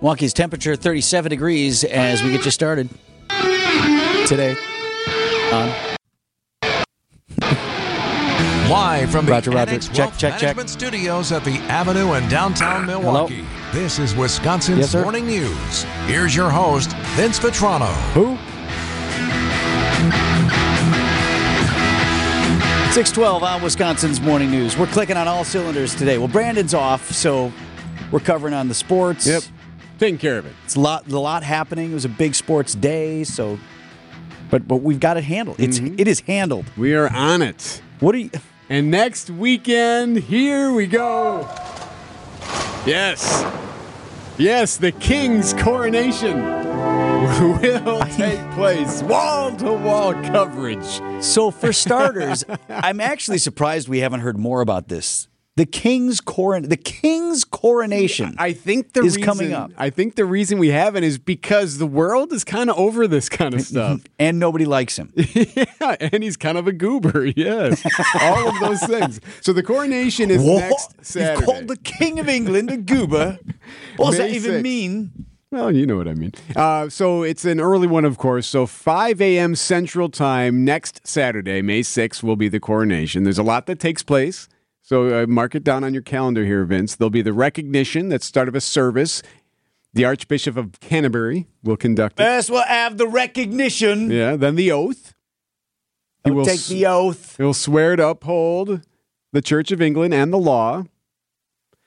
[0.00, 2.88] Milwaukee's temperature 37 degrees as we get you started
[4.26, 4.54] today.
[5.52, 5.68] On
[8.70, 9.70] Live from the Roger, Roger.
[9.70, 10.68] Annex Check, Wealth check, check.
[10.68, 13.44] Studios at the Avenue in downtown Milwaukee.
[13.72, 14.94] This is Wisconsin's Yes.
[14.94, 15.82] Morning News.
[16.06, 17.88] Here's your host, Vince Vitrano.
[18.12, 18.36] who?
[22.92, 24.76] 612 on Wisconsin's Morning News.
[24.76, 26.18] We're clicking on all cylinders today.
[26.18, 27.52] Well, Brandon's off, so
[28.10, 29.26] we're covering on the sports.
[29.26, 29.42] Yep.
[29.98, 30.52] Taking care of it.
[30.64, 31.90] It's a lot, a lot happening.
[31.90, 33.58] It was a big sports day, so.
[34.50, 35.60] But but we've got it handled.
[35.60, 35.96] It's Mm-hmm.
[35.98, 36.66] it is handled.
[36.76, 37.82] We are on it.
[38.00, 38.30] What are you?
[38.70, 41.48] And next weekend, here we go.
[42.84, 43.44] Yes.
[44.36, 46.42] Yes, the king's coronation
[47.40, 49.02] will take place.
[49.02, 50.84] Wall to wall coverage.
[51.24, 55.28] So for starters, I'm actually surprised we haven't heard more about this.
[55.58, 58.36] The king's coron, the king's coronation.
[58.38, 59.72] I think the Is reason, coming up.
[59.76, 63.28] I think the reason we haven't is because the world is kind of over this
[63.28, 64.02] kind of stuff.
[64.20, 65.12] and nobody likes him.
[65.16, 67.26] yeah, and he's kind of a goober.
[67.36, 67.84] Yes,
[68.20, 69.20] all of those things.
[69.40, 71.44] So the coronation is next You've Saturday.
[71.44, 73.40] called the king of England a goober.
[73.96, 74.62] What does that even 6th.
[74.62, 75.26] mean?
[75.50, 76.34] Well, you know what I mean.
[76.54, 78.46] Uh, so it's an early one, of course.
[78.46, 79.56] So 5 a.m.
[79.56, 83.24] Central Time next Saturday, May 6th, will be the coronation.
[83.24, 84.48] There's a lot that takes place.
[84.88, 86.96] So uh, mark it down on your calendar here, Vince.
[86.96, 89.22] There'll be the recognition that's start of a service.
[89.92, 92.22] The Archbishop of Canterbury will conduct it.
[92.22, 94.10] First, we'll have the recognition.
[94.10, 95.12] Yeah, then the oath.
[96.24, 97.36] He will take the oath.
[97.36, 98.80] He'll swear to uphold
[99.30, 100.84] the Church of England and the law.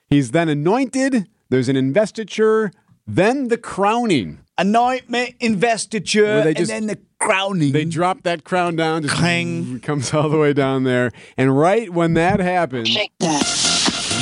[0.08, 1.26] He's then anointed.
[1.48, 2.70] There's an investiture,
[3.04, 4.38] then the crowning.
[4.56, 7.72] Anointment, investiture, and then the crowning.
[7.72, 9.80] They drop that crown down, just Clang.
[9.80, 11.12] comes all the way down there.
[11.36, 12.94] And right when that happens,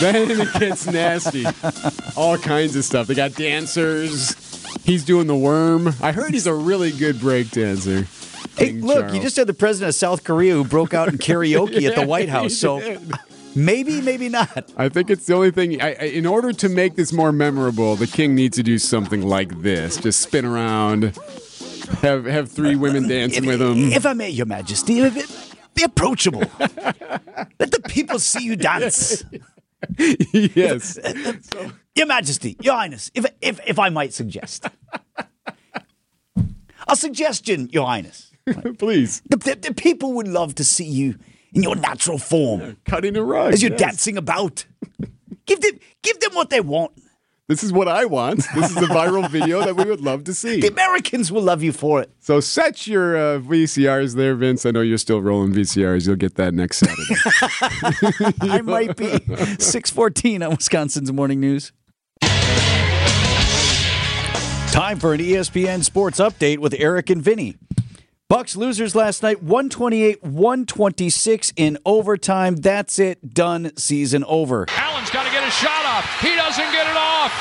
[0.01, 1.45] then it gets nasty.
[2.17, 3.07] All kinds of stuff.
[3.07, 4.35] They got dancers.
[4.85, 5.95] He's doing the worm.
[6.01, 8.07] I heard he's a really good break dancer.
[8.57, 9.15] Hey, King look, Charles.
[9.15, 12.07] you just had the president of South Korea who broke out in karaoke at the
[12.07, 12.55] White House.
[12.57, 13.13] So did.
[13.55, 14.73] maybe, maybe not.
[14.77, 15.81] I think it's the only thing.
[15.81, 19.23] I, I, in order to make this more memorable, the king needs to do something
[19.23, 21.19] like this: just spin around,
[21.99, 23.93] have have three women dancing with him.
[23.93, 26.45] If I may, Your Majesty, if it, be approachable.
[26.59, 29.25] Let the people see you dance.
[29.99, 30.99] yes,
[31.95, 34.67] Your Majesty, Your Highness, if, if, if I might suggest.
[36.89, 38.31] A suggestion, Your Highness.
[38.79, 39.23] please.
[39.29, 41.17] The, the, the people would love to see you
[41.53, 43.53] in your natural form Cutting a rug.
[43.53, 43.81] as you're yes.
[43.81, 44.65] dancing about.
[45.47, 46.93] Give them, give them what they want.
[47.51, 48.47] This is what I want.
[48.55, 50.61] This is a viral video that we would love to see.
[50.61, 52.13] The Americans will love you for it.
[52.21, 54.65] So set your uh, VCRs there, Vince.
[54.65, 56.07] I know you're still rolling VCRs.
[56.07, 58.37] You'll get that next Saturday.
[58.53, 59.19] I might be.
[59.59, 61.73] 614 on Wisconsin's Morning News.
[64.71, 67.57] Time for an ESPN Sports Update with Eric and Vinny.
[68.31, 72.55] Bucks losers last night 128-126 in overtime.
[72.55, 73.35] That's it.
[73.35, 73.77] Done.
[73.77, 74.67] Season over.
[74.69, 76.05] Allen's got to get a shot off.
[76.21, 77.35] He doesn't get it off.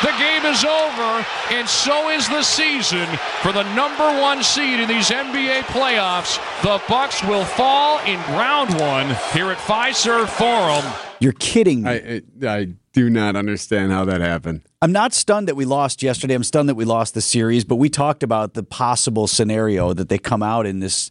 [0.00, 3.06] The game is over, and so is the season
[3.42, 6.38] for the number one seed in these NBA playoffs.
[6.62, 11.09] The Bucks will fall in round one here at Fiserv Forum.
[11.20, 11.90] You're kidding me.
[11.90, 14.62] I, I I do not understand how that happened.
[14.82, 16.34] I'm not stunned that we lost yesterday.
[16.34, 20.08] I'm stunned that we lost the series, but we talked about the possible scenario that
[20.08, 21.10] they come out in this.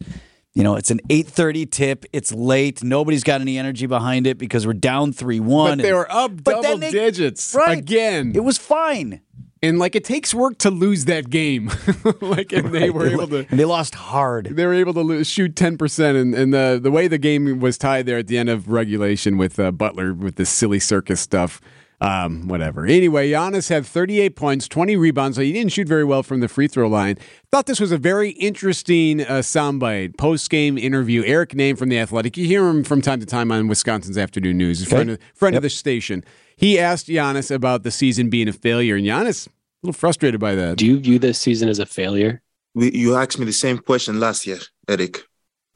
[0.52, 2.04] You know, it's an 8:30 tip.
[2.12, 2.82] It's late.
[2.82, 5.78] Nobody's got any energy behind it because we're down three one.
[5.78, 7.78] But they were up double they- digits right.
[7.78, 8.32] again.
[8.34, 9.20] It was fine.
[9.62, 11.70] And like it takes work to lose that game.
[12.20, 14.46] like and they were able to And they lost hard.
[14.46, 17.78] they were able to lose, shoot 10% and, and the, the way the game was
[17.78, 21.60] tied there at the end of regulation with uh, butler with this silly circus stuff
[22.00, 22.86] um, whatever.
[22.86, 26.48] Anyway Giannis had 38 points 20 rebounds so he didn't shoot very well from the
[26.48, 27.16] free throw line.
[27.50, 31.22] Thought this was a very interesting uh, soundbite post-game interview.
[31.24, 32.36] Eric Nehm from the athletic.
[32.36, 35.56] You hear him from time to time on wisconsin's afternoon news a friend, of, friend
[35.56, 36.24] of the station.
[36.56, 39.50] He asked Giannis about the season being a failure and Giannis a
[39.82, 40.76] little frustrated by that.
[40.76, 42.42] Do you view this season as a failure?
[42.74, 44.58] we, you asked me the same question last year,
[44.88, 45.22] Eric.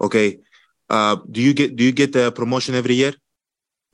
[0.00, 0.38] Okay,
[0.90, 3.14] uh, do you get do you get the promotion every year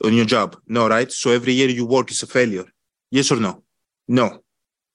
[0.03, 0.57] on your job?
[0.67, 1.11] No, right?
[1.11, 2.65] So every year you work is a failure.
[3.11, 3.63] Yes or no?
[4.07, 4.43] No.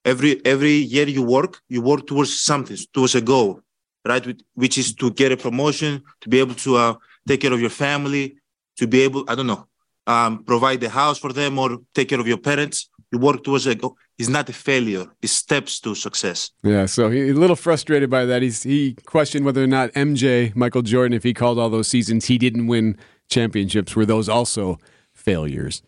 [0.05, 3.61] Every every year you work, you work towards something, towards a goal,
[4.05, 4.25] right?
[4.55, 6.95] Which- is to get a promotion, to be able to uh,
[7.27, 8.37] take care of your family,
[8.79, 9.67] to be able, I don't know,
[10.07, 12.89] um, provide the house for them or take care of your parents.
[13.13, 13.97] You work towards a goal.
[14.19, 15.07] It's not a failure.
[15.23, 16.51] It's steps to success.
[16.63, 18.43] Yeah, so he, a little frustrated by that.
[18.43, 22.27] He's he questioned whether or not MJ Michael Jordan, if he called all those seasons
[22.27, 22.97] he didn't win
[23.29, 24.79] championships, were those also
[25.27, 25.83] failures?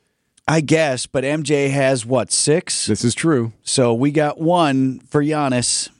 [0.46, 2.86] I guess, but MJ has what six?
[2.86, 3.52] This is true.
[3.62, 5.90] So we got one for Giannis.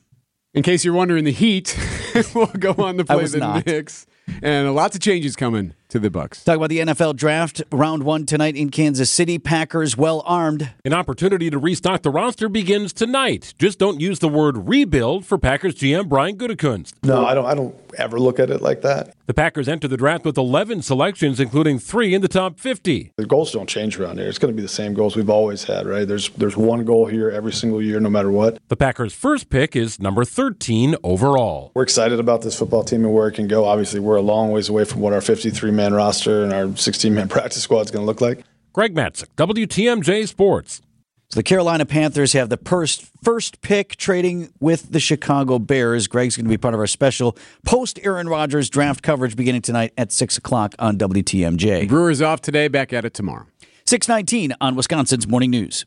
[0.55, 1.79] In case you're wondering, the Heat
[2.35, 3.67] will go on to play the not.
[3.67, 4.07] Knicks,
[4.43, 6.45] and lots of changes coming to the Bucks.
[6.45, 9.39] Talk about the NFL draft round one tonight in Kansas City.
[9.39, 10.71] Packers well armed.
[10.85, 13.55] An opportunity to restock the roster begins tonight.
[13.59, 16.95] Just don't use the word rebuild for Packers GM Brian Gutekunst.
[17.03, 17.47] No, I don't.
[17.47, 19.15] I don't ever look at it like that.
[19.27, 23.13] The Packers enter the draft with 11 selections, including three in the top 50.
[23.17, 24.29] The goals don't change around here.
[24.29, 26.07] It's going to be the same goals we've always had, right?
[26.07, 28.59] There's there's one goal here every single year, no matter what.
[28.69, 31.73] The Packers' first pick is number 13 overall.
[31.75, 33.65] We're excited about this football team and where it can go.
[33.65, 37.15] Obviously, we're a long ways away from what our 53 man roster and our 16
[37.15, 38.45] man practice squad is going to look like.
[38.75, 40.83] Greg Matzek, WTMJ Sports.
[41.31, 46.07] So the Carolina Panthers have the first first pick trading with the Chicago Bears.
[46.07, 47.37] Greg's going to be part of our special
[47.67, 51.87] post Aaron Rodgers draft coverage beginning tonight at six o'clock on WTMJ.
[51.89, 53.47] Brewers off today, back at it tomorrow.
[53.85, 55.85] Six nineteen on Wisconsin's Morning News.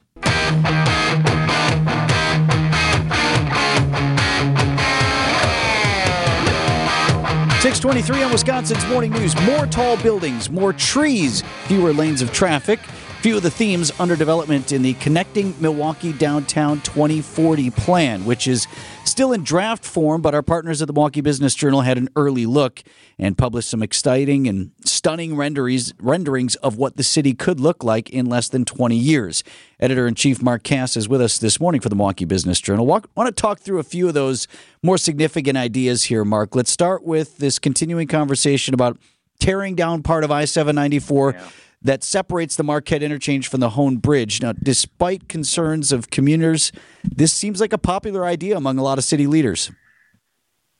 [7.62, 9.40] 623 on Wisconsin's Morning News.
[9.42, 12.80] More tall buildings, more trees, fewer lanes of traffic.
[13.22, 18.66] Few of the themes under development in the Connecting Milwaukee Downtown 2040 plan, which is
[19.12, 22.46] still in draft form, but our partners at the Milwaukee Business Journal had an early
[22.46, 22.82] look
[23.20, 28.10] and published some exciting and stunning renderings, renderings of what the city could look like
[28.10, 29.44] in less than 20 years.
[29.80, 32.86] Editor in chief Mark Kass is with us this morning for the Milwaukee Business Journal.
[32.86, 34.48] Walk, Want to talk through a few of those
[34.82, 36.56] more significant ideas here, Mark.
[36.56, 38.98] Let's start with this continuing conversation about
[39.40, 41.36] tearing down part of I 794
[41.82, 44.42] that separates the Marquette interchange from the Hoan Bridge.
[44.42, 46.72] Now, despite concerns of commuters,
[47.04, 49.72] this seems like a popular idea among a lot of city leaders.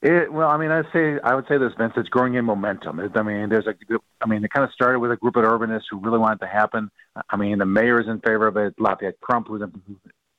[0.02, 1.94] It, well, I mean, I'd say I would say this, Vince.
[1.96, 3.00] It's growing in momentum.
[3.00, 3.76] It, I mean, there's a,
[4.22, 6.48] I mean, it kind of started with a group of urbanists who really wanted to
[6.48, 6.90] happen.
[7.30, 8.74] I mean, the mayor is in favor of it.
[8.80, 9.72] Lafayette Crump, who's in,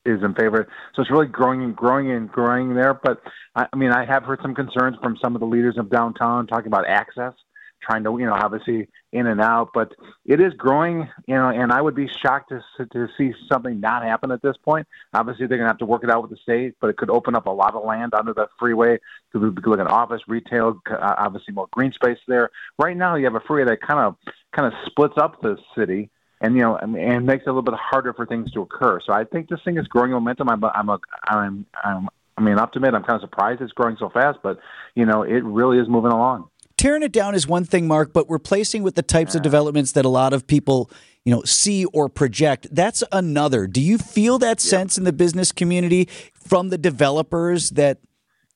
[0.04, 0.66] is in favor.
[0.94, 2.94] So it's really growing and growing and growing there.
[2.94, 3.22] But
[3.54, 6.48] I, I mean, I have heard some concerns from some of the leaders of downtown
[6.48, 7.32] talking about access,
[7.80, 9.70] trying to, you know, obviously in and out.
[9.74, 9.94] But
[10.24, 14.02] it is growing, you know, and I would be shocked to to see something not
[14.02, 14.86] happen at this point.
[15.12, 17.10] Obviously, they're going to have to work it out with the state, but it could
[17.10, 18.98] open up a lot of land under the freeway.
[19.32, 22.50] Could be looking at office, retail, uh, obviously more green space there.
[22.78, 24.16] Right now, you have a freeway that kind of
[24.52, 26.10] kind of splits up the city
[26.42, 29.00] and you know, and, and makes it a little bit harder for things to occur.
[29.06, 30.50] So I think this thing is growing momentum.
[30.50, 30.98] I'm, I'm, a,
[31.28, 34.58] I'm, I'm, I mean, to admit, I'm kind of surprised it's growing so fast, but
[34.94, 36.48] you know, it really is moving along.
[36.82, 40.04] Tearing it down is one thing, Mark, but replacing with the types of developments that
[40.04, 40.90] a lot of people,
[41.24, 43.68] you know, see or project, that's another.
[43.68, 47.98] Do you feel that sense in the business community from the developers that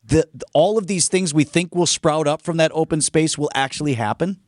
[0.04, 3.50] the all of these things we think will sprout up from that open space will
[3.54, 4.40] actually happen?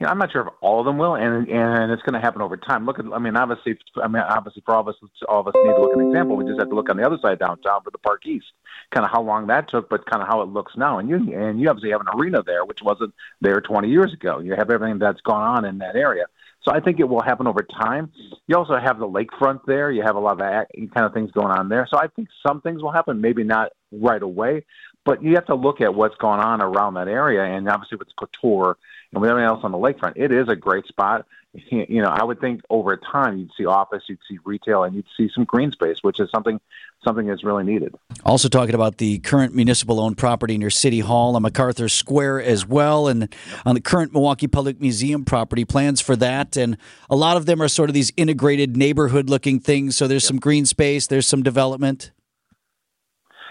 [0.00, 2.20] you know, I'm not sure if all of them will, and and it's going to
[2.20, 2.84] happen over time.
[2.84, 4.96] Look at, I mean, obviously, I mean, obviously, for all of us,
[5.28, 6.36] all of us need to look at an example.
[6.36, 8.46] We just have to look on the other side of downtown for the Park East,
[8.90, 10.98] kind of how long that took, but kind of how it looks now.
[10.98, 14.38] And you and you obviously have an arena there, which wasn't there 20 years ago.
[14.38, 16.26] You have everything that's gone on in that area.
[16.62, 18.10] So I think it will happen over time.
[18.46, 19.90] You also have the lakefront there.
[19.90, 21.86] You have a lot of kind of things going on there.
[21.90, 24.64] So I think some things will happen, maybe not right away,
[25.04, 27.44] but you have to look at what's going on around that area.
[27.44, 28.78] And obviously with Couture
[29.12, 31.26] and with everything else on the lakefront, it is a great spot.
[31.70, 35.06] You know, I would think over time you'd see office, you'd see retail, and you'd
[35.16, 36.60] see some green space, which is something
[37.04, 37.94] something that's really needed.
[38.24, 42.66] Also talking about the current municipal owned property near City Hall on MacArthur Square as
[42.66, 43.32] well, and
[43.64, 46.56] on the current Milwaukee Public Museum property, plans for that.
[46.56, 46.76] And
[47.10, 49.96] a lot of them are sort of these integrated neighborhood looking things.
[49.96, 52.10] So there's some green space, there's some development.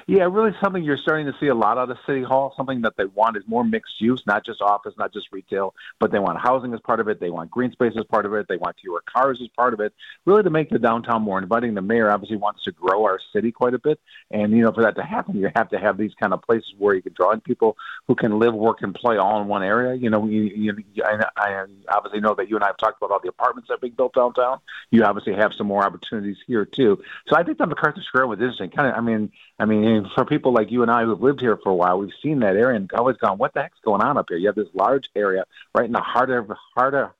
[0.07, 2.53] Yeah, really something you're starting to see a lot out of City Hall.
[2.57, 6.11] Something that they want is more mixed use, not just office, not just retail, but
[6.11, 7.19] they want housing as part of it.
[7.19, 8.47] They want green space as part of it.
[8.49, 9.93] They want fewer cars as part of it.
[10.25, 11.73] Really to make the downtown more inviting.
[11.73, 14.83] The mayor obviously wants to grow our city quite a bit, and you know for
[14.83, 17.31] that to happen, you have to have these kind of places where you can draw
[17.31, 19.95] in people who can live, work, and play all in one area.
[19.95, 23.11] You know, you, you, I, I obviously know that you and I have talked about
[23.11, 24.59] all the apartments that are being built downtown.
[24.91, 27.01] You obviously have some more opportunities here too.
[27.27, 28.69] So I think that MacArthur Square was interesting.
[28.69, 31.57] Kind of, I mean, I mean, for people like you and I who've lived here
[31.57, 34.17] for a while, we've seen that area and always gone, "What the heck's going on
[34.17, 35.45] up here?" You have this large area
[35.75, 37.11] right in the heart of heart of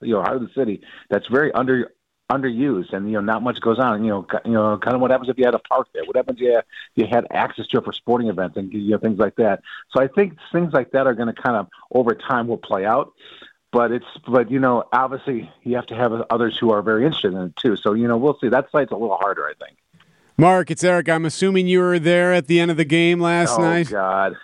[0.00, 1.92] you know heart of the city that's very under
[2.30, 4.04] underused, and you know not much goes on.
[4.04, 6.04] You know, you know, kind of what happens if you had a park there?
[6.04, 8.90] What happens if you had, you had access to it for sporting events and you
[8.90, 9.62] know things like that?
[9.90, 12.84] So I think things like that are going to kind of over time will play
[12.84, 13.12] out.
[13.70, 17.34] But it's but you know obviously you have to have others who are very interested
[17.34, 17.76] in it too.
[17.76, 18.48] So you know we'll see.
[18.48, 19.76] That site's a little harder, I think.
[20.40, 21.08] Mark, it's Eric.
[21.08, 23.88] I'm assuming you were there at the end of the game last oh, night.
[23.88, 23.90] oh.
[23.90, 24.36] God.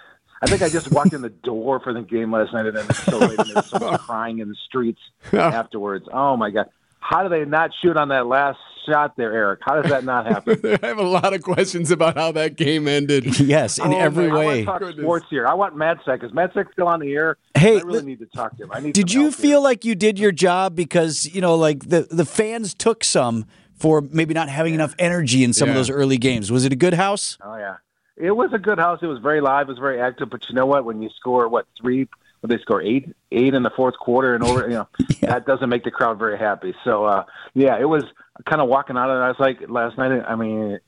[0.43, 2.85] I think I just walked in the door for the game last night, and then
[2.91, 5.01] it's so late, and there's someone crying in the streets
[5.33, 6.07] afterwards.
[6.13, 6.67] Oh my God!
[6.99, 9.61] How do they not shoot on that last shot there, Eric?
[9.63, 10.61] How does that not happen?
[10.83, 13.41] I have a lot of questions about how that game ended.
[13.41, 14.65] yes, in Oh, every man, I way.
[14.67, 15.47] want to talk sports here.
[15.47, 16.23] I want Mad Sec.
[16.23, 17.39] Is Mad Sec still on the air?
[17.55, 18.71] Hey, I really li- need to talk to him.
[18.73, 18.93] I need.
[18.93, 19.43] Did you help here.
[19.43, 23.47] feel like you did your job because you know, like the the fans took some
[23.77, 26.51] for maybe not having enough energy in some of those early games?
[26.51, 27.39] Was it a good house?
[27.43, 27.77] Oh yeah,
[28.17, 29.01] it was a good house.
[29.03, 29.69] It was very live.
[29.69, 30.31] It was very active.
[30.31, 30.85] But you know what?
[30.85, 32.09] When you score what three?
[32.41, 34.89] When they score eight, eight in the fourth quarter and over, you know,
[35.23, 36.75] that doesn't make the crowd very happy.
[36.85, 38.05] So uh, yeah, it was
[38.45, 39.21] kind of walking out of it.
[39.21, 40.23] I was like last night.
[40.29, 40.79] I mean,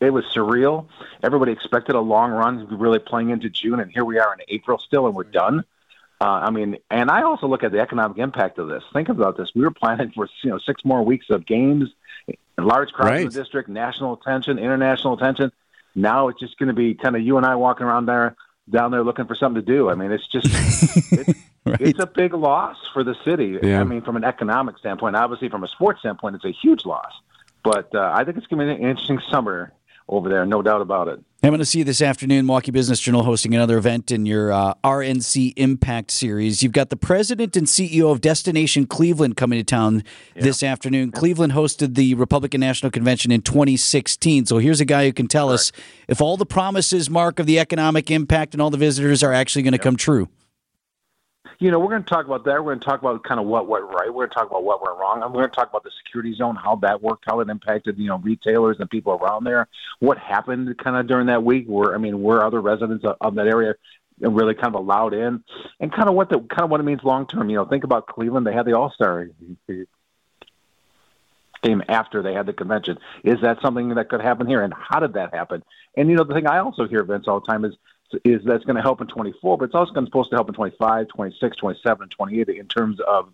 [0.00, 0.86] it was surreal.
[1.22, 4.32] Everybody expected a long run, to be really playing into June, and here we are
[4.32, 5.64] in April still, and we're done.
[6.20, 8.82] Uh, I mean, and I also look at the economic impact of this.
[8.92, 11.90] Think about this: we were planning for you know six more weeks of games,
[12.56, 15.52] large crowds in the district, national attention, international attention.
[15.94, 18.36] Now it's just going to be kind of you and I walking around there,
[18.70, 19.90] down there looking for something to do.
[19.90, 20.46] I mean, it's just
[21.12, 23.58] it's, it's a big loss for the city.
[23.62, 23.80] Yeah.
[23.80, 27.12] I mean, from an economic standpoint, obviously from a sports standpoint, it's a huge loss.
[27.62, 29.72] But uh, I think it's going to be an interesting summer
[30.08, 31.20] over there, no doubt about it.
[31.42, 34.50] I'm going to see you this afternoon, Milwaukee Business Journal hosting another event in your
[34.50, 36.62] uh, RNC Impact Series.
[36.62, 41.10] You've got the president and CEO of Destination Cleveland coming to town this afternoon.
[41.10, 44.46] Cleveland hosted the Republican National Convention in 2016.
[44.46, 45.70] So here's a guy who can tell us
[46.08, 49.62] if all the promises, Mark, of the economic impact and all the visitors are actually
[49.62, 50.28] going to come true.
[51.58, 52.64] You know, we're going to talk about that.
[52.64, 54.08] We're going to talk about kind of what went right.
[54.08, 55.22] We're going to talk about what went wrong.
[55.22, 57.98] And we're going to talk about the security zone, how that worked, how it impacted,
[57.98, 59.68] you know, retailers and people around there.
[60.00, 61.66] What happened kind of during that week?
[61.66, 63.74] Where I mean, were other residents of, of that area
[64.20, 65.42] really kind of allowed in,
[65.80, 67.50] and kind of what the kind of what it means long term.
[67.50, 68.46] You know, think about Cleveland.
[68.46, 69.28] They had the All Star
[71.62, 72.98] game after they had the convention.
[73.24, 74.62] Is that something that could happen here?
[74.62, 75.62] And how did that happen?
[75.96, 77.74] And you know, the thing I also hear Vince all the time is
[78.24, 80.48] is that's going to help in 24, but it's also going to supposed to help
[80.48, 83.32] in 25, 26, 27, and 28 in terms of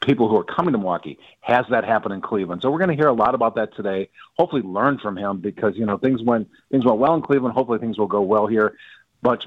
[0.00, 1.18] people who are coming to Milwaukee.
[1.40, 2.62] Has that happened in Cleveland?
[2.62, 4.08] So we're going to hear a lot about that today.
[4.38, 7.54] Hopefully, learn from him because you know things went things went well in Cleveland.
[7.54, 8.76] Hopefully, things will go well here.
[9.22, 9.46] Much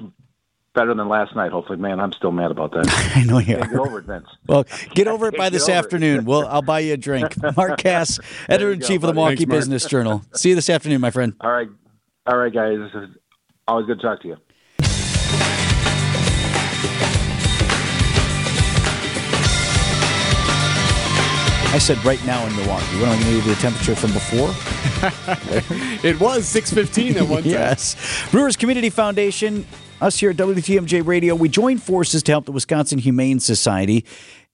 [0.74, 1.52] better than last night.
[1.52, 2.86] Hopefully, man, I'm still mad about that.
[3.16, 3.66] I know you are.
[3.66, 4.28] get over it, Vince.
[4.46, 6.24] Well, get over it by this afternoon.
[6.24, 7.34] Well, I'll buy you a drink.
[7.56, 9.14] Mark Kass, editor in chief of the.
[9.14, 10.22] Milwaukee Thanks, Business Journal.
[10.34, 11.34] See you this afternoon, my friend.
[11.40, 11.68] All right,
[12.26, 12.78] all right, guys.
[13.66, 14.36] Always good to talk to you.
[21.74, 23.00] I said right now in Milwaukee.
[23.00, 24.54] What am I going to give you the temperature from before?
[26.04, 27.50] It was 6:15 at one time.
[27.50, 27.96] yes.
[28.30, 29.66] Brewers Community Foundation,
[30.00, 34.04] us here at WTMJ Radio, we joined forces to help the Wisconsin Humane Society.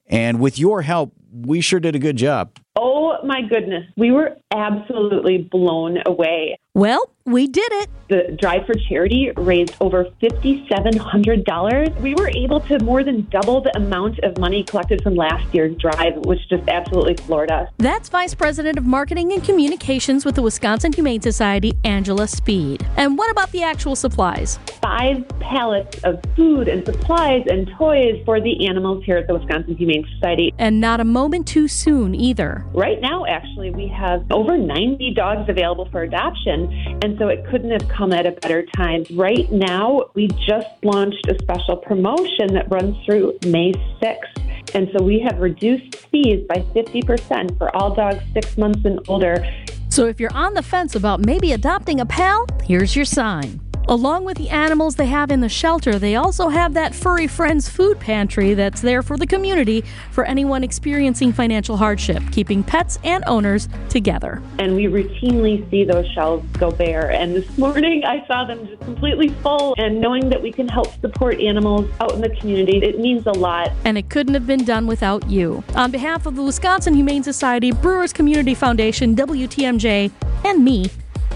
[0.07, 2.57] And with your help, we sure did a good job.
[2.75, 6.57] Oh my goodness, we were absolutely blown away.
[6.81, 7.91] Well, we did it.
[8.09, 12.01] The Drive for Charity raised over $5,700.
[12.01, 15.77] We were able to more than double the amount of money collected from last year's
[15.77, 17.69] drive, which just absolutely floored us.
[17.77, 22.85] That's Vice President of Marketing and Communications with the Wisconsin Humane Society, Angela Speed.
[22.97, 24.59] And what about the actual supplies?
[24.83, 29.77] Five pallets of food and supplies and toys for the animals here at the Wisconsin
[29.77, 30.53] Humane Society.
[30.59, 32.65] And not a moment too soon either.
[32.73, 36.70] Right now, actually, we have over 90 dogs available for adoption,
[37.03, 39.05] and so it couldn't have come at a better time.
[39.13, 43.73] Right now, we just launched a special promotion that runs through May
[44.03, 49.01] 6th, and so we have reduced fees by 50% for all dogs six months and
[49.09, 49.45] older.
[49.89, 53.61] So if you're on the fence about maybe adopting a pal, here's your sign.
[53.91, 57.69] Along with the animals they have in the shelter, they also have that Furry Friends
[57.69, 59.83] food pantry that's there for the community
[60.13, 64.41] for anyone experiencing financial hardship, keeping pets and owners together.
[64.61, 67.11] And we routinely see those shelves go bare.
[67.11, 69.75] And this morning, I saw them just completely full.
[69.77, 73.33] And knowing that we can help support animals out in the community, it means a
[73.33, 73.73] lot.
[73.85, 75.65] And it couldn't have been done without you.
[75.75, 80.13] On behalf of the Wisconsin Humane Society, Brewers Community Foundation, WTMJ,
[80.45, 80.89] and me,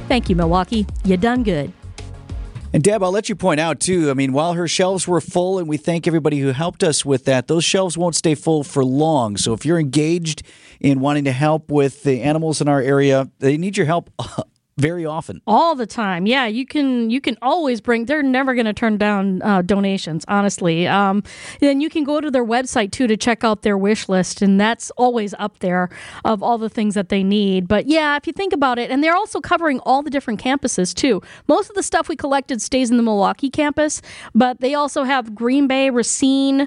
[0.06, 0.87] thank you, Milwaukee.
[1.04, 1.73] You done good.
[2.75, 4.11] And Deb, I'll let you point out too.
[4.11, 7.25] I mean, while her shelves were full, and we thank everybody who helped us with
[7.25, 9.37] that, those shelves won't stay full for long.
[9.37, 10.43] So if you're engaged
[10.81, 14.11] in wanting to help with the animals in our area, they need your help
[14.76, 15.40] very often.
[15.47, 16.26] all the time.
[16.26, 20.25] Yeah you can you can always bring they're never going to turn down uh, donations
[20.28, 20.87] honestly.
[20.87, 21.23] Um,
[21.61, 24.61] then you can go to their website too to check out their wish list and
[24.61, 25.90] that's always up there
[26.25, 27.69] of all the things that they need.
[27.69, 30.95] But yeah if you think about it and they're also covering all the different campuses
[30.95, 31.23] too.
[31.49, 34.02] Most of the stuff we collected stays in the milwaukee campus
[34.35, 36.66] but they also have green bay racine uh,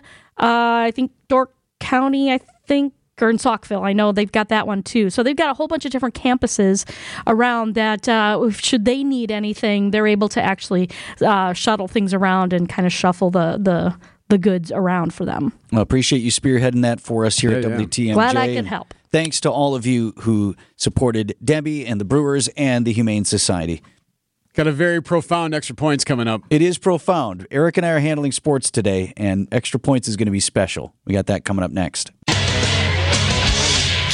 [0.88, 1.50] i think door
[1.80, 3.84] county i think or in Saukville.
[3.86, 5.10] I know they've got that one too.
[5.10, 6.88] So they've got a whole bunch of different campuses
[7.26, 8.08] around that.
[8.08, 10.90] Uh, should they need anything, they're able to actually
[11.22, 13.96] uh, shuttle things around and kind of shuffle the the
[14.30, 15.54] the goods around for them.
[15.72, 17.78] Well, appreciate you spearheading that for us here Yeah, at yeah.
[17.78, 18.14] WTMJ.
[18.14, 18.94] Glad I could help.
[19.10, 23.82] Thanks to all of you who supported Debbie and the Brewers and the Humane Society.
[24.54, 26.42] Got a very profound extra points coming up.
[26.50, 27.48] It is profound.
[27.52, 30.94] Eric and I are handling sports today, and extra points is going to be special.
[31.06, 32.12] We got that coming up next.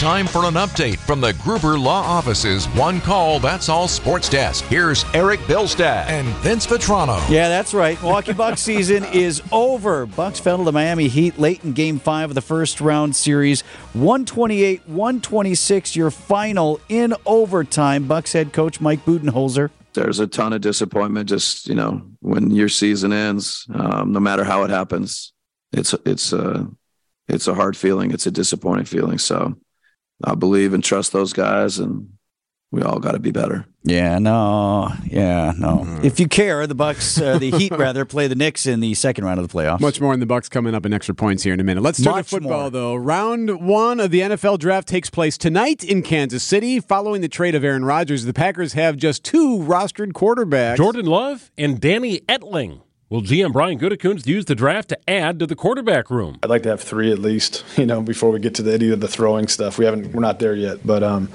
[0.03, 4.65] Time for an update from the Gruber Law Office's One Call That's All Sports Desk.
[4.65, 7.17] Here's Eric Bilstad and Vince Vitrano.
[7.29, 8.00] Yeah, that's right.
[8.01, 10.05] Milwaukee Bucks season is over.
[10.05, 13.62] Bucks fell to the Miami Heat late in game five of the first round series.
[13.93, 18.05] 128 126, your final in overtime.
[18.05, 19.69] Bucks head coach Mike Budenholzer.
[19.93, 24.43] there's a ton of disappointment just you know when your season ends um, no matter
[24.43, 25.31] how it happens
[25.72, 26.67] it's it's a
[27.29, 29.55] it's a hard feeling it's a disappointing feeling so
[30.24, 32.10] i believe and trust those guys and
[32.72, 36.00] we all got to be better Yeah, no, yeah, no.
[36.01, 39.25] If you care, the Bucks, uh, the Heat rather, play the Knicks in the second
[39.25, 39.82] round of the playoffs.
[39.82, 41.84] Much more in the Bucks coming up in extra points here in a minute.
[41.84, 42.70] Let's turn Much to football more.
[42.72, 42.96] though.
[42.96, 46.80] Round one of the NFL draft takes place tonight in Kansas City.
[46.80, 50.77] Following the trade of Aaron Rodgers, the Packers have just two rostered quarterbacks.
[50.77, 52.82] Jordan Love and Danny Etling.
[53.13, 56.39] Will GM Brian Gutekunst use the draft to add to the quarterback room?
[56.41, 58.89] I'd like to have three at least, you know, before we get to the, any
[58.89, 59.77] of the throwing stuff.
[59.77, 61.29] We haven't, we're not there yet, but um,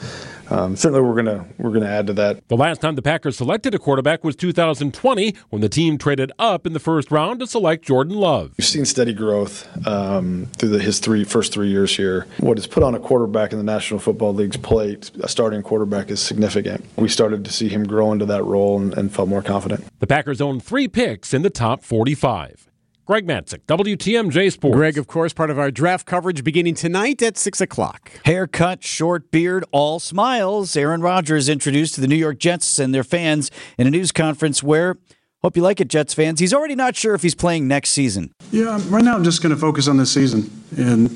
[0.50, 2.46] um, certainly we're gonna we're gonna add to that.
[2.48, 6.66] The last time the Packers selected a quarterback was 2020 when the team traded up
[6.66, 8.52] in the first round to select Jordan Love.
[8.58, 12.26] We've seen steady growth um, through the, his three first three years here.
[12.38, 16.10] What is put on a quarterback in the National Football League's plate, a starting quarterback,
[16.10, 16.84] is significant.
[16.96, 19.84] We started to see him grow into that role and, and felt more confident.
[20.00, 22.67] The Packers own three picks in the top 45.
[23.08, 24.76] Greg Matzek, WTMJ Sports.
[24.76, 28.12] Greg, of course, part of our draft coverage beginning tonight at 6 o'clock.
[28.26, 30.76] Haircut, short beard, all smiles.
[30.76, 34.62] Aaron Rodgers introduced to the New York Jets and their fans in a news conference
[34.62, 34.98] where,
[35.40, 38.30] hope you like it, Jets fans, he's already not sure if he's playing next season.
[38.50, 41.08] Yeah, right now I'm just going to focus on this season, and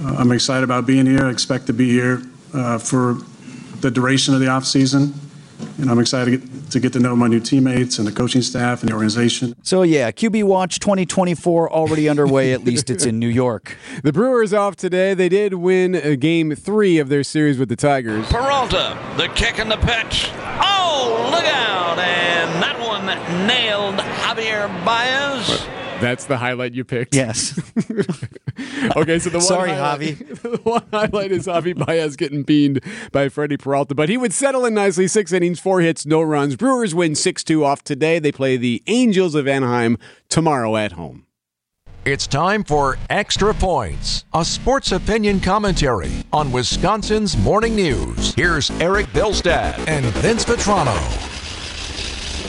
[0.00, 1.24] uh, I'm excited about being here.
[1.24, 2.22] I expect to be here
[2.54, 3.16] uh, for
[3.80, 5.14] the duration of the off season,
[5.78, 8.42] and I'm excited to get, to get to know my new teammates and the coaching
[8.42, 9.54] staff and the organization.
[9.62, 12.52] So, yeah, QB Watch 2024 already underway.
[12.52, 13.76] At least it's in New York.
[14.02, 15.12] The Brewers off today.
[15.14, 18.26] They did win uh, game three of their series with the Tigers.
[18.28, 20.30] Peralta, the kick and the pitch.
[20.34, 21.98] Oh, look out!
[21.98, 23.06] And that one
[23.46, 25.57] nailed Javier Baez.
[26.00, 27.14] That's the highlight you picked.
[27.14, 27.58] Yes.
[28.96, 32.80] okay, so the one Sorry, highlight, the one highlight is Javi Baez getting beamed
[33.12, 35.08] by Freddie Peralta, but he would settle in nicely.
[35.08, 36.56] Six innings, four hits, no runs.
[36.56, 38.18] Brewers win 6 2 off today.
[38.18, 41.26] They play the Angels of Anaheim tomorrow at home.
[42.04, 48.32] It's time for Extra Points, a sports opinion commentary on Wisconsin's morning news.
[48.34, 51.27] Here's Eric Bilstad and Vince Vitrano.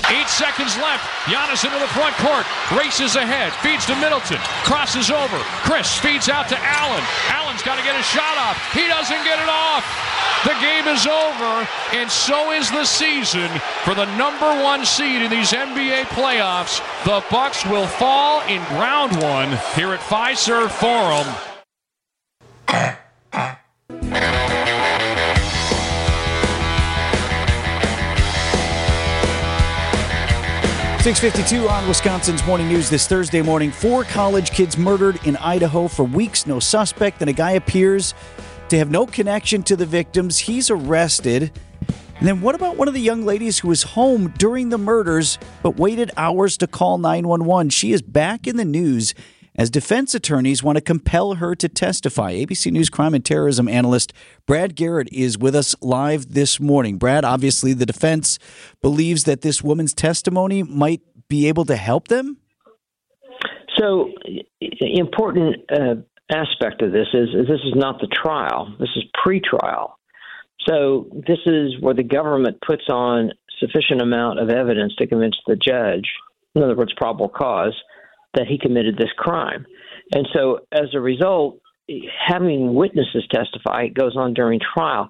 [0.09, 1.05] Eight seconds left.
[1.29, 2.45] Giannis into the front court.
[2.73, 3.53] Races ahead.
[3.61, 4.39] Feeds to Middleton.
[4.65, 5.37] Crosses over.
[5.61, 7.03] Chris feeds out to Allen.
[7.29, 8.57] Allen's got to get a shot off.
[8.73, 9.85] He doesn't get it off.
[10.45, 13.49] The game is over, and so is the season
[13.83, 16.79] for the number one seed in these NBA playoffs.
[17.03, 21.48] The Bucks will fall in round one here at Fiserv Forum.
[31.01, 33.71] 652 on Wisconsin's Morning News this Thursday morning.
[33.71, 36.45] Four college kids murdered in Idaho for weeks.
[36.45, 37.19] No suspect.
[37.19, 38.13] Then a guy appears
[38.67, 40.39] to have no connection to the victims.
[40.39, 41.57] He's arrested.
[42.17, 45.39] And then what about one of the young ladies who was home during the murders
[45.63, 47.69] but waited hours to call 911?
[47.69, 49.13] She is back in the news
[49.59, 52.33] as defense attorneys want to compel her to testify.
[52.33, 54.13] ABC News crime and terrorism analyst
[54.45, 56.97] Brad Garrett is with us live this morning.
[56.97, 58.39] Brad, obviously, the defense
[58.81, 62.37] believes that this woman's testimony might be able to help them.
[63.77, 64.13] So,
[64.79, 65.95] important uh,
[66.31, 68.73] aspect of this is, is this is not the trial.
[68.79, 69.99] This is pre-trial.
[70.69, 75.57] So this is where the government puts on sufficient amount of evidence to convince the
[75.57, 76.07] judge,
[76.55, 77.75] in other words, probable cause,
[78.33, 79.65] that he committed this crime.
[80.13, 81.59] And so as a result,
[82.27, 85.09] having witnesses testify goes on during trial.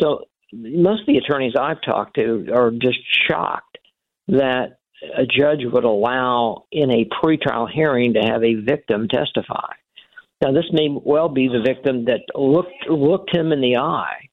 [0.00, 3.78] So most of the attorneys I've talked to are just shocked
[4.28, 4.78] that
[5.16, 9.72] a judge would allow in a pretrial hearing to have a victim testify.
[10.42, 14.28] Now, this may well be the victim that looked looked him in the eye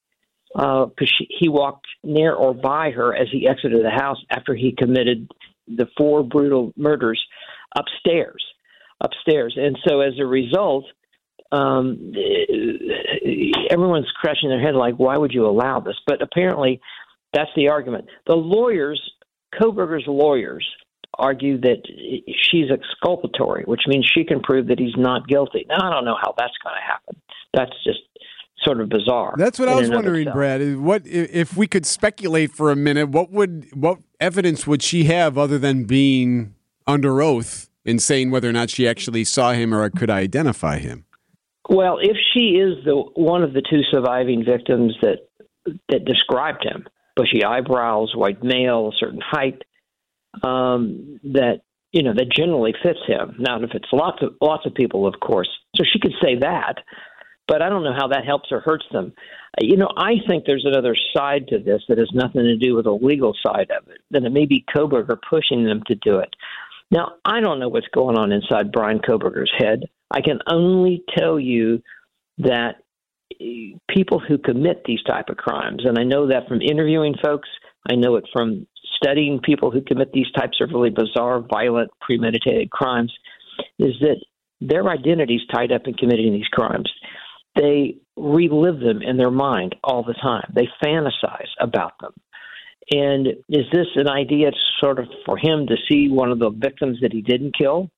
[0.53, 4.73] because uh, he walked near or by her as he exited the house after he
[4.77, 5.29] committed
[5.67, 7.21] the four brutal murders
[7.75, 8.43] upstairs,
[9.01, 10.85] upstairs, and so as a result,
[11.51, 12.13] um,
[13.69, 15.95] everyone's scratching their head like, why would you allow this?
[16.05, 16.81] But apparently,
[17.33, 18.05] that's the argument.
[18.25, 19.01] The lawyers,
[19.59, 20.67] Kohberger's lawyers,
[21.17, 21.81] argue that
[22.51, 25.65] she's exculpatory, which means she can prove that he's not guilty.
[25.69, 27.21] Now, I don't know how that's going to happen.
[27.53, 27.99] That's just
[28.63, 29.35] sort of bizarre.
[29.37, 30.31] That's what I was wondering.
[30.31, 30.77] Brad.
[30.77, 33.09] What if if we could speculate for a minute?
[33.09, 36.55] What would what evidence would she have other than being
[36.87, 41.05] under oath in saying whether or not she actually saw him or could identify him?
[41.69, 45.27] Well, if she is the one of the two surviving victims that
[45.89, 49.63] that described him, bushy eyebrows, white male, a certain height,
[50.43, 53.35] um, that you know that generally fits him.
[53.39, 56.75] Now, if it's lots of lots of people, of course, so she could say that,
[57.47, 59.13] but I don't know how that helps or hurts them.
[59.59, 62.85] You know, I think there's another side to this that has nothing to do with
[62.85, 63.99] the legal side of it.
[64.11, 66.33] That it may be Kohberger pushing them to do it.
[66.91, 69.83] Now, I don't know what's going on inside Bryan Kohberger's head.
[70.11, 71.81] I can only tell you
[72.39, 72.75] that
[73.41, 77.49] eh, people who commit these type of crimes, and I know that from interviewing folks,
[77.89, 82.69] I know it from studying people who commit these types of really bizarre, violent, premeditated
[82.71, 83.13] crimes,
[83.79, 84.17] is that
[84.61, 86.91] their identity's tied up in committing these crimes.
[87.55, 90.51] They relive them in their mind all the time.
[90.55, 92.13] They fantasize about them.
[92.89, 96.99] And is this an idea sort of for him to see one of the victims
[97.01, 97.89] that he didn't kill?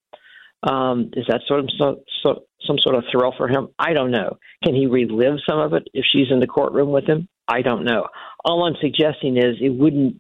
[0.64, 3.70] Um, is that sort of so, so, some sort of thrill for him?
[3.78, 4.38] I don't know.
[4.64, 7.28] Can he relive some of it if she's in the courtroom with him?
[7.48, 8.08] I don't know.
[8.44, 10.20] All I'm suggesting is it wouldn't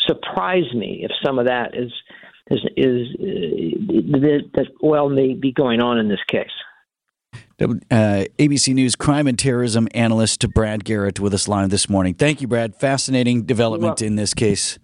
[0.00, 1.92] surprise me if some of that is
[2.50, 6.46] is is uh, that, that well may be going on in this case.
[7.60, 12.14] Uh, ABC News crime and terrorism analyst to Brad Garrett with us live this morning.
[12.14, 12.74] Thank you, Brad.
[12.74, 14.78] Fascinating development in this case.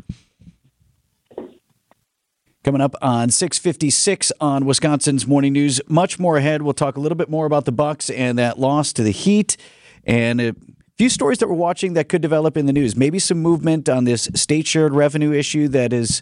[2.62, 5.80] Coming up on 656 on Wisconsin's Morning News.
[5.88, 6.62] Much more ahead.
[6.62, 9.56] We'll talk a little bit more about the Bucks and that loss to the Heat
[10.04, 10.69] and
[11.00, 12.94] few stories that we're watching that could develop in the news.
[12.94, 16.20] Maybe some movement on this state shared revenue issue that is,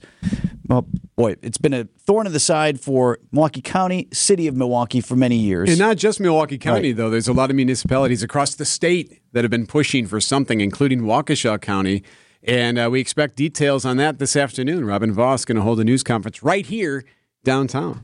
[0.69, 0.87] well,
[1.17, 5.17] boy, it's been a thorn in the side for Milwaukee County, city of Milwaukee for
[5.17, 5.69] many years.
[5.69, 6.97] And not just Milwaukee County, Right.
[6.97, 7.11] though.
[7.11, 11.01] There's a lot of municipalities across the state that have been pushing for something, including
[11.01, 12.05] Waukesha County.
[12.45, 14.85] And uh, we expect details on that this afternoon.
[14.85, 17.03] Robin Vos going to hold a news conference right here
[17.43, 18.03] downtown.